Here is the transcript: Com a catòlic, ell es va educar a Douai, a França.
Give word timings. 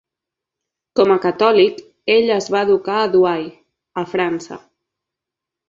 Com 0.99 1.13
a 1.15 1.17
catòlic, 1.25 1.83
ell 2.15 2.33
es 2.37 2.49
va 2.57 2.63
educar 2.69 2.97
a 3.03 3.13
Douai, 3.17 3.47
a 4.05 4.07
França. 4.17 4.61